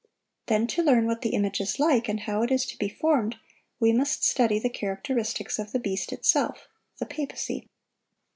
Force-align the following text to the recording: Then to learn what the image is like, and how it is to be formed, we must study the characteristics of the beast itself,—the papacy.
Then 0.47 0.65
to 0.65 0.81
learn 0.81 1.05
what 1.05 1.21
the 1.21 1.35
image 1.35 1.61
is 1.61 1.77
like, 1.79 2.09
and 2.09 2.21
how 2.21 2.41
it 2.41 2.49
is 2.49 2.65
to 2.65 2.77
be 2.79 2.89
formed, 2.89 3.35
we 3.79 3.93
must 3.93 4.23
study 4.23 4.57
the 4.57 4.67
characteristics 4.67 5.59
of 5.59 5.73
the 5.73 5.79
beast 5.79 6.11
itself,—the 6.11 7.05
papacy. 7.05 7.69